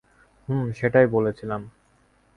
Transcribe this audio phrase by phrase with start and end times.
[0.47, 1.61] হুম, সেটাই বলছিলাম।